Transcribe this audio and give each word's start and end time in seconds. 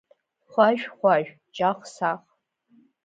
Хәажә-хәажә, 0.51 1.31
ҷах-сах… 1.55 2.21